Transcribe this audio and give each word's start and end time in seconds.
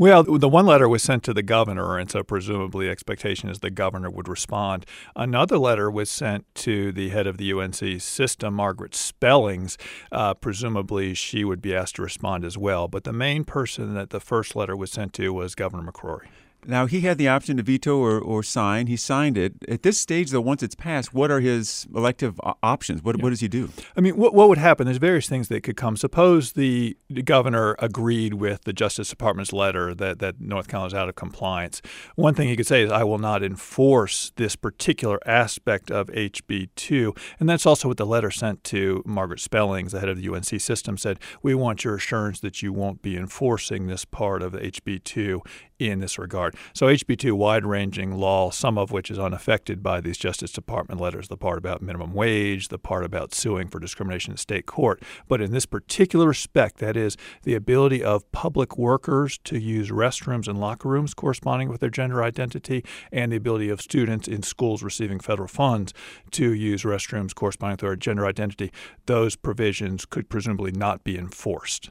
Well, 0.00 0.22
the 0.22 0.48
one 0.48 0.64
letter 0.64 0.88
was 0.88 1.02
sent 1.02 1.24
to 1.24 1.34
the 1.34 1.42
governor, 1.42 1.98
and 1.98 2.08
so 2.08 2.22
presumably 2.22 2.88
expectation 2.88 3.48
is 3.48 3.58
the 3.58 3.68
governor 3.68 4.08
would 4.08 4.28
respond. 4.28 4.86
Another 5.16 5.58
letter 5.58 5.90
was 5.90 6.08
sent 6.08 6.46
to 6.54 6.92
the 6.92 7.08
head 7.08 7.26
of 7.26 7.36
the 7.36 7.52
UNC 7.52 8.00
system, 8.00 8.54
Margaret 8.54 8.94
Spellings. 8.94 9.76
Uh, 10.12 10.34
presumably 10.34 11.14
she 11.14 11.42
would 11.42 11.60
be 11.60 11.74
asked 11.74 11.96
to 11.96 12.02
respond 12.02 12.44
as 12.44 12.56
well. 12.56 12.86
But 12.86 13.02
the 13.02 13.12
main 13.12 13.42
person 13.42 13.94
that 13.94 14.10
the 14.10 14.20
first 14.20 14.54
letter 14.54 14.76
was 14.76 14.92
sent 14.92 15.14
to 15.14 15.32
was 15.32 15.56
Governor 15.56 15.90
McCrory. 15.90 16.28
Now, 16.66 16.86
he 16.86 17.02
had 17.02 17.18
the 17.18 17.28
option 17.28 17.56
to 17.56 17.62
veto 17.62 17.96
or, 17.96 18.20
or 18.20 18.42
sign. 18.42 18.88
He 18.88 18.96
signed 18.96 19.38
it. 19.38 19.54
At 19.68 19.82
this 19.82 19.98
stage, 19.98 20.30
though, 20.30 20.40
once 20.40 20.62
it's 20.62 20.74
passed, 20.74 21.14
what 21.14 21.30
are 21.30 21.40
his 21.40 21.86
elective 21.94 22.40
options? 22.62 23.02
What, 23.02 23.16
yeah. 23.16 23.22
what 23.22 23.30
does 23.30 23.40
he 23.40 23.48
do? 23.48 23.70
I 23.96 24.00
mean, 24.00 24.16
what, 24.16 24.34
what 24.34 24.48
would 24.48 24.58
happen? 24.58 24.84
There's 24.84 24.98
various 24.98 25.28
things 25.28 25.48
that 25.48 25.62
could 25.62 25.76
come. 25.76 25.96
Suppose 25.96 26.52
the, 26.52 26.96
the 27.08 27.22
governor 27.22 27.76
agreed 27.78 28.34
with 28.34 28.64
the 28.64 28.72
Justice 28.72 29.08
Department's 29.08 29.52
letter 29.52 29.94
that, 29.94 30.18
that 30.18 30.40
North 30.40 30.68
Carolina 30.68 30.88
is 30.88 30.94
out 30.94 31.08
of 31.08 31.14
compliance. 31.14 31.80
One 32.16 32.34
thing 32.34 32.48
he 32.48 32.56
could 32.56 32.66
say 32.66 32.82
is, 32.82 32.90
I 32.90 33.04
will 33.04 33.18
not 33.18 33.42
enforce 33.42 34.32
this 34.36 34.56
particular 34.56 35.20
aspect 35.26 35.90
of 35.90 36.08
HB 36.08 36.70
2. 36.74 37.14
And 37.40 37.48
that's 37.48 37.66
also 37.66 37.88
what 37.88 37.96
the 37.96 38.06
letter 38.06 38.30
sent 38.30 38.64
to 38.64 39.02
Margaret 39.06 39.40
Spellings, 39.40 39.92
the 39.92 40.00
head 40.00 40.08
of 40.08 40.20
the 40.20 40.28
UNC 40.28 40.60
system, 40.60 40.98
said, 40.98 41.18
We 41.42 41.54
want 41.54 41.84
your 41.84 41.94
assurance 41.94 42.40
that 42.40 42.62
you 42.62 42.72
won't 42.72 43.00
be 43.00 43.16
enforcing 43.16 43.86
this 43.86 44.04
part 44.04 44.42
of 44.42 44.52
HB 44.52 45.04
2 45.04 45.42
in 45.78 46.00
this 46.00 46.18
regard. 46.18 46.54
So 46.72 46.86
HB2 46.86 47.32
wide-ranging 47.32 48.12
law, 48.12 48.50
some 48.50 48.78
of 48.78 48.90
which 48.90 49.10
is 49.10 49.18
unaffected 49.18 49.82
by 49.82 50.00
these 50.00 50.18
Justice 50.18 50.52
Department 50.52 51.00
letters, 51.00 51.28
the 51.28 51.36
part 51.36 51.58
about 51.58 51.82
minimum 51.82 52.12
wage, 52.14 52.68
the 52.68 52.78
part 52.78 53.04
about 53.04 53.34
suing 53.34 53.68
for 53.68 53.78
discrimination 53.78 54.32
in 54.32 54.36
state 54.36 54.66
court. 54.66 55.02
But 55.28 55.40
in 55.40 55.52
this 55.52 55.66
particular 55.66 56.26
respect, 56.26 56.78
that 56.78 56.96
is 56.96 57.16
the 57.42 57.54
ability 57.54 58.02
of 58.02 58.30
public 58.32 58.76
workers 58.76 59.38
to 59.44 59.58
use 59.58 59.90
restrooms 59.90 60.48
and 60.48 60.60
locker 60.60 60.88
rooms 60.88 61.14
corresponding 61.14 61.68
with 61.68 61.80
their 61.80 61.90
gender 61.90 62.22
identity, 62.22 62.84
and 63.12 63.30
the 63.30 63.36
ability 63.36 63.68
of 63.68 63.80
students 63.80 64.28
in 64.28 64.42
schools 64.42 64.82
receiving 64.82 65.20
federal 65.20 65.48
funds 65.48 65.92
to 66.32 66.52
use 66.52 66.82
restrooms 66.82 67.34
corresponding 67.34 67.74
with 67.74 67.80
their 67.80 67.96
gender 67.96 68.26
identity, 68.26 68.72
those 69.06 69.36
provisions 69.36 70.04
could 70.04 70.28
presumably 70.28 70.72
not 70.72 71.04
be 71.04 71.16
enforced. 71.16 71.90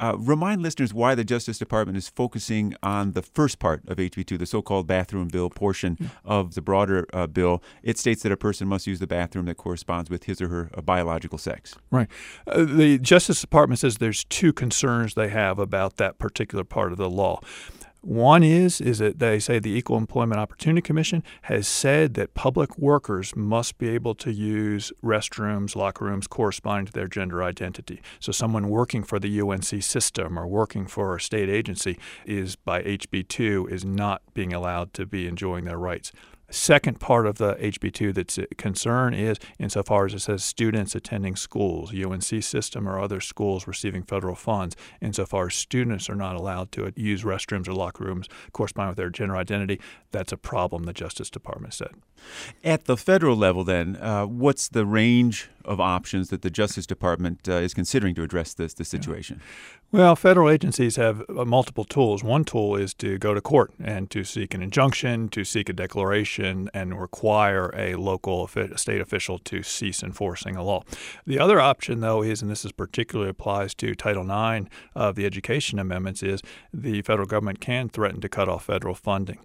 Uh, 0.00 0.16
remind 0.18 0.62
listeners 0.62 0.92
why 0.92 1.14
the 1.14 1.24
Justice 1.24 1.58
Department 1.58 1.96
is 1.96 2.08
focusing 2.08 2.74
on 2.82 3.12
the 3.12 3.22
first 3.22 3.58
part 3.58 3.82
of 3.86 3.98
HB2, 3.98 4.38
the 4.38 4.46
so 4.46 4.62
called 4.62 4.86
bathroom 4.86 5.28
bill 5.28 5.50
portion 5.50 6.10
of 6.24 6.54
the 6.54 6.62
broader 6.62 7.06
uh, 7.12 7.26
bill. 7.26 7.62
It 7.82 7.98
states 7.98 8.22
that 8.22 8.32
a 8.32 8.36
person 8.36 8.66
must 8.68 8.86
use 8.86 8.98
the 8.98 9.06
bathroom 9.06 9.46
that 9.46 9.56
corresponds 9.56 10.10
with 10.10 10.24
his 10.24 10.40
or 10.40 10.48
her 10.48 10.70
uh, 10.74 10.80
biological 10.80 11.38
sex. 11.38 11.76
Right. 11.90 12.08
Uh, 12.46 12.64
the 12.64 12.98
Justice 12.98 13.40
Department 13.40 13.78
says 13.78 13.98
there's 13.98 14.24
two 14.24 14.52
concerns 14.52 15.14
they 15.14 15.28
have 15.28 15.58
about 15.58 15.96
that 15.96 16.18
particular 16.18 16.64
part 16.64 16.92
of 16.92 16.98
the 16.98 17.10
law. 17.10 17.40
One 18.04 18.42
is 18.42 18.82
is 18.82 18.98
that 18.98 19.18
they 19.18 19.38
say 19.38 19.58
the 19.58 19.70
Equal 19.70 19.96
Employment 19.96 20.38
Opportunity 20.38 20.82
Commission 20.82 21.22
has 21.42 21.66
said 21.66 22.12
that 22.14 22.34
public 22.34 22.76
workers 22.76 23.34
must 23.34 23.78
be 23.78 23.88
able 23.88 24.14
to 24.16 24.30
use 24.30 24.92
restrooms, 25.02 25.74
locker 25.74 26.04
rooms 26.04 26.26
corresponding 26.26 26.84
to 26.84 26.92
their 26.92 27.08
gender 27.08 27.42
identity. 27.42 28.02
So 28.20 28.30
someone 28.30 28.68
working 28.68 29.04
for 29.04 29.18
the 29.18 29.40
UNC 29.40 29.82
system 29.82 30.38
or 30.38 30.46
working 30.46 30.86
for 30.86 31.16
a 31.16 31.20
state 31.20 31.48
agency 31.48 31.98
is 32.26 32.56
by 32.56 32.82
HB2 32.82 33.70
is 33.70 33.86
not 33.86 34.20
being 34.34 34.52
allowed 34.52 34.92
to 34.94 35.06
be 35.06 35.26
enjoying 35.26 35.64
their 35.64 35.78
rights. 35.78 36.12
Second 36.54 37.00
part 37.00 37.26
of 37.26 37.38
the 37.38 37.56
HB2 37.56 38.14
that's 38.14 38.38
a 38.38 38.46
concern 38.54 39.12
is 39.12 39.38
insofar 39.58 40.06
as 40.06 40.14
it 40.14 40.20
says 40.20 40.44
students 40.44 40.94
attending 40.94 41.34
schools, 41.34 41.92
UNC 41.92 42.22
system 42.44 42.88
or 42.88 43.00
other 43.00 43.20
schools 43.20 43.66
receiving 43.66 44.04
federal 44.04 44.36
funds, 44.36 44.76
insofar 45.02 45.48
as 45.48 45.54
students 45.54 46.08
are 46.08 46.14
not 46.14 46.36
allowed 46.36 46.70
to 46.70 46.92
use 46.94 47.24
restrooms 47.24 47.66
or 47.66 47.72
locker 47.72 48.04
rooms 48.04 48.28
corresponding 48.52 48.90
with 48.90 48.98
their 48.98 49.10
gender 49.10 49.36
identity, 49.36 49.80
that's 50.12 50.30
a 50.30 50.36
problem, 50.36 50.84
the 50.84 50.92
Justice 50.92 51.28
Department 51.28 51.74
said. 51.74 51.90
At 52.62 52.84
the 52.84 52.96
federal 52.96 53.36
level, 53.36 53.64
then, 53.64 53.96
uh, 53.96 54.24
what's 54.24 54.68
the 54.68 54.86
range 54.86 55.50
of 55.64 55.80
options 55.80 56.30
that 56.30 56.42
the 56.42 56.50
Justice 56.50 56.86
Department 56.86 57.48
uh, 57.48 57.54
is 57.54 57.74
considering 57.74 58.14
to 58.14 58.22
address 58.22 58.54
this, 58.54 58.74
this 58.74 58.88
situation? 58.88 59.40
Yeah. 59.40 59.74
Well, 59.94 60.16
federal 60.16 60.50
agencies 60.50 60.96
have 60.96 61.22
uh, 61.28 61.44
multiple 61.44 61.84
tools. 61.84 62.24
One 62.24 62.44
tool 62.44 62.74
is 62.74 62.94
to 62.94 63.16
go 63.16 63.32
to 63.32 63.40
court 63.40 63.72
and 63.78 64.10
to 64.10 64.24
seek 64.24 64.52
an 64.52 64.60
injunction, 64.60 65.28
to 65.28 65.44
seek 65.44 65.68
a 65.68 65.72
declaration, 65.72 66.68
and 66.74 67.00
require 67.00 67.72
a 67.76 67.94
local 67.94 68.48
state 68.74 69.00
official 69.00 69.38
to 69.38 69.62
cease 69.62 70.02
enforcing 70.02 70.56
a 70.56 70.64
law. 70.64 70.82
The 71.26 71.38
other 71.38 71.60
option, 71.60 72.00
though, 72.00 72.22
is, 72.22 72.42
and 72.42 72.50
this 72.50 72.64
is 72.64 72.72
particularly 72.72 73.30
applies 73.30 73.72
to 73.76 73.94
Title 73.94 74.24
IX 74.24 74.68
of 74.96 75.14
the 75.14 75.26
Education 75.26 75.78
Amendments, 75.78 76.24
is 76.24 76.40
the 76.72 77.02
federal 77.02 77.28
government 77.28 77.60
can 77.60 77.88
threaten 77.88 78.20
to 78.20 78.28
cut 78.28 78.48
off 78.48 78.64
federal 78.64 78.96
funding. 78.96 79.38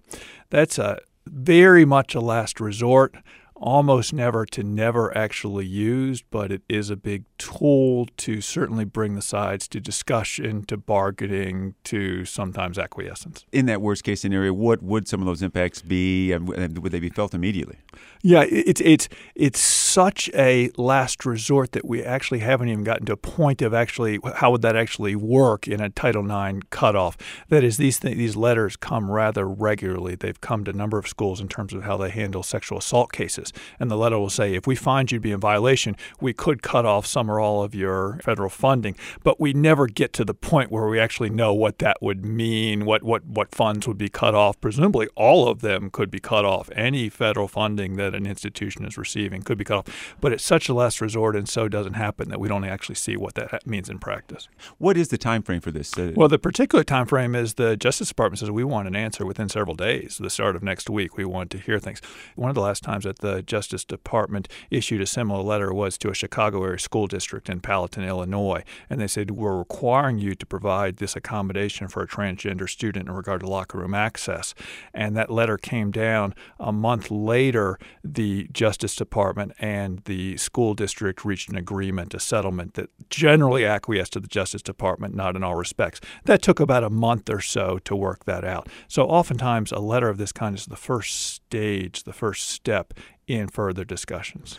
That's 0.48 0.78
a 0.78 0.98
very 1.26 1.84
much 1.84 2.16
a 2.16 2.20
last 2.20 2.60
resort 2.60 3.14
almost 3.60 4.12
never 4.12 4.46
to 4.46 4.62
never 4.62 5.16
actually 5.16 5.66
used, 5.66 6.24
but 6.30 6.50
it 6.50 6.62
is 6.68 6.88
a 6.90 6.96
big 6.96 7.24
tool 7.38 8.08
to 8.16 8.40
certainly 8.40 8.84
bring 8.84 9.14
the 9.14 9.22
sides 9.22 9.68
to 9.68 9.80
discussion, 9.80 10.64
to 10.64 10.76
bargaining, 10.76 11.74
to 11.84 12.24
sometimes 12.24 12.78
acquiescence. 12.78 13.44
In 13.52 13.66
that 13.66 13.82
worst 13.82 14.02
case 14.02 14.22
scenario, 14.22 14.52
what 14.52 14.82
would 14.82 15.06
some 15.06 15.20
of 15.20 15.26
those 15.26 15.42
impacts 15.42 15.82
be, 15.82 16.32
and 16.32 16.48
would 16.48 16.92
they 16.92 17.00
be 17.00 17.10
felt 17.10 17.34
immediately? 17.34 17.78
Yeah, 18.22 18.44
it's 18.48 18.80
it's 18.80 19.08
it's 19.34 19.60
such 19.60 20.30
a 20.34 20.70
last 20.76 21.24
resort 21.24 21.72
that 21.72 21.84
we 21.84 22.02
actually 22.02 22.40
haven't 22.40 22.68
even 22.68 22.84
gotten 22.84 23.06
to 23.06 23.12
a 23.12 23.16
point 23.16 23.62
of 23.62 23.74
actually 23.74 24.18
how 24.36 24.50
would 24.52 24.62
that 24.62 24.76
actually 24.76 25.16
work 25.16 25.66
in 25.66 25.80
a 25.80 25.90
Title 25.90 26.24
IX 26.24 26.60
cutoff. 26.70 27.16
That 27.48 27.64
is, 27.64 27.76
these 27.76 27.98
th- 27.98 28.16
these 28.16 28.36
letters 28.36 28.76
come 28.76 29.10
rather 29.10 29.48
regularly. 29.48 30.14
They've 30.14 30.40
come 30.40 30.64
to 30.64 30.70
a 30.70 30.74
number 30.74 30.98
of 30.98 31.08
schools 31.08 31.40
in 31.40 31.48
terms 31.48 31.72
of 31.72 31.82
how 31.82 31.96
they 31.96 32.10
handle 32.10 32.42
sexual 32.42 32.78
assault 32.78 33.12
cases. 33.12 33.49
And 33.78 33.90
the 33.90 33.96
letter 33.96 34.18
will 34.18 34.30
say, 34.30 34.54
if 34.54 34.66
we 34.66 34.74
find 34.74 35.10
you 35.10 35.18
to 35.18 35.22
be 35.22 35.32
in 35.32 35.40
violation, 35.40 35.96
we 36.20 36.32
could 36.32 36.62
cut 36.62 36.84
off 36.84 37.06
some 37.06 37.30
or 37.30 37.40
all 37.40 37.62
of 37.62 37.74
your 37.74 38.18
federal 38.22 38.50
funding. 38.50 38.96
But 39.22 39.40
we 39.40 39.52
never 39.52 39.86
get 39.86 40.12
to 40.14 40.24
the 40.24 40.34
point 40.34 40.70
where 40.70 40.86
we 40.86 40.98
actually 40.98 41.30
know 41.30 41.52
what 41.54 41.78
that 41.78 41.98
would 42.00 42.24
mean, 42.24 42.84
what, 42.84 43.02
what, 43.02 43.24
what 43.26 43.54
funds 43.54 43.86
would 43.86 43.98
be 43.98 44.08
cut 44.08 44.34
off. 44.34 44.60
Presumably, 44.60 45.08
all 45.14 45.48
of 45.48 45.60
them 45.60 45.90
could 45.90 46.10
be 46.10 46.20
cut 46.20 46.44
off. 46.44 46.70
Any 46.74 47.08
federal 47.08 47.48
funding 47.48 47.96
that 47.96 48.14
an 48.14 48.26
institution 48.26 48.84
is 48.84 48.96
receiving 48.96 49.42
could 49.42 49.58
be 49.58 49.64
cut 49.64 49.78
off. 49.78 50.16
But 50.20 50.32
it's 50.32 50.44
such 50.44 50.68
a 50.68 50.74
last 50.74 51.00
resort 51.00 51.36
and 51.36 51.48
so 51.48 51.68
doesn't 51.68 51.94
happen 51.94 52.28
that 52.28 52.40
we 52.40 52.48
don't 52.48 52.64
actually 52.64 52.94
see 52.94 53.16
what 53.16 53.34
that 53.34 53.66
means 53.66 53.88
in 53.88 53.98
practice. 53.98 54.48
What 54.78 54.96
is 54.96 55.08
the 55.08 55.18
time 55.18 55.42
frame 55.42 55.60
for 55.60 55.70
this? 55.70 55.96
Uh, 55.96 56.12
well, 56.14 56.28
the 56.28 56.38
particular 56.38 56.84
time 56.84 57.06
frame 57.06 57.34
is 57.34 57.54
the 57.54 57.76
Justice 57.76 58.08
Department 58.08 58.38
says 58.38 58.50
we 58.50 58.64
want 58.64 58.88
an 58.88 58.96
answer 58.96 59.24
within 59.26 59.48
several 59.48 59.74
days, 59.74 60.18
the 60.18 60.30
start 60.30 60.56
of 60.56 60.62
next 60.62 60.88
week. 60.90 61.16
We 61.16 61.24
want 61.24 61.50
to 61.52 61.58
hear 61.58 61.78
things. 61.78 62.00
One 62.36 62.50
of 62.50 62.54
the 62.54 62.60
last 62.60 62.82
times 62.82 63.04
that 63.04 63.18
the 63.18 63.39
Justice 63.42 63.84
Department 63.84 64.48
issued 64.70 65.00
a 65.00 65.06
similar 65.06 65.42
letter 65.42 65.72
was 65.72 65.98
to 65.98 66.10
a 66.10 66.14
Chicago 66.14 66.64
area 66.64 66.78
school 66.78 67.06
district 67.06 67.48
in 67.48 67.60
Palatine, 67.60 68.04
Illinois, 68.04 68.64
and 68.88 69.00
they 69.00 69.06
said 69.06 69.30
we're 69.32 69.58
requiring 69.58 70.18
you 70.18 70.34
to 70.34 70.46
provide 70.46 70.96
this 70.96 71.16
accommodation 71.16 71.88
for 71.88 72.02
a 72.02 72.06
transgender 72.06 72.68
student 72.68 73.08
in 73.08 73.14
regard 73.14 73.40
to 73.40 73.48
locker 73.48 73.78
room 73.78 73.94
access. 73.94 74.54
And 74.94 75.16
that 75.16 75.30
letter 75.30 75.56
came 75.56 75.90
down 75.90 76.34
a 76.58 76.72
month 76.72 77.10
later. 77.10 77.78
The 78.02 78.48
Justice 78.52 78.96
Department 78.96 79.52
and 79.58 80.00
the 80.04 80.36
school 80.36 80.74
district 80.74 81.24
reached 81.24 81.48
an 81.48 81.56
agreement, 81.56 82.14
a 82.14 82.20
settlement 82.20 82.74
that 82.74 82.90
generally 83.10 83.64
acquiesced 83.64 84.12
to 84.14 84.20
the 84.20 84.28
Justice 84.28 84.62
Department, 84.62 85.14
not 85.14 85.36
in 85.36 85.42
all 85.42 85.54
respects. 85.54 86.00
That 86.24 86.42
took 86.42 86.60
about 86.60 86.84
a 86.84 86.90
month 86.90 87.28
or 87.30 87.40
so 87.40 87.78
to 87.84 87.96
work 87.96 88.24
that 88.24 88.44
out. 88.44 88.68
So 88.88 89.04
oftentimes 89.04 89.72
a 89.72 89.78
letter 89.78 90.08
of 90.08 90.18
this 90.18 90.32
kind 90.32 90.56
is 90.56 90.66
the 90.66 90.76
first 90.76 91.20
stage, 91.20 92.04
the 92.04 92.12
first 92.12 92.48
step 92.48 92.94
in 93.34 93.48
further 93.48 93.84
discussions. 93.84 94.58